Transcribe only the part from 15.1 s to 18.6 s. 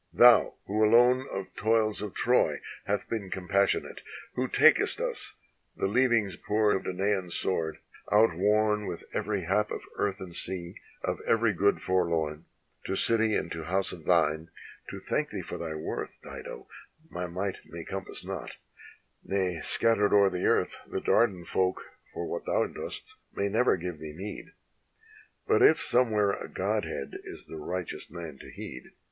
thee to thy worth, Dido, my might may compass not;